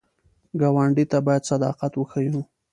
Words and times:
ګاونډي 0.59 1.05
ته 1.11 1.17
باید 1.25 1.47
صداقت 1.49 1.91
وښیو 1.95 2.41